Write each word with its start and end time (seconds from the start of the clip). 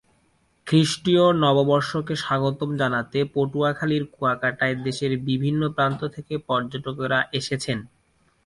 খ্রিষ্টীয় 0.67 1.25
নববর্ষকে 1.43 2.13
স্বাগত 2.23 2.59
জানাতে 2.81 3.19
পটুয়াখালীর 3.33 4.03
কুয়াকাটায় 4.13 4.75
দেশের 4.85 5.11
বিভিন্ন 5.29 5.61
প্রান্ত 5.75 6.01
থেকে 6.15 6.33
পর্যটকেরা 6.47 7.19
এসেছেন। 7.39 7.77